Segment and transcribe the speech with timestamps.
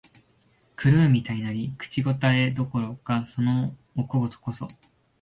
[0.77, 4.67] 狂うみたいになり、口応えどころか、そのお小言こそ、